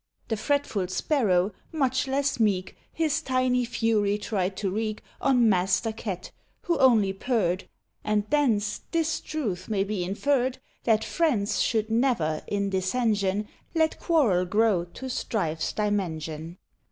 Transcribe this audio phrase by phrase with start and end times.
[0.29, 6.31] The fretful Sparrow, much less meek, His tiny fury tried to wreak On Master Cat,
[6.63, 7.69] who only purred,
[8.03, 14.45] And thence this truth may be inferred, That friends should never, in dissension, Let quarrel
[14.45, 16.57] grow to strife's dimension.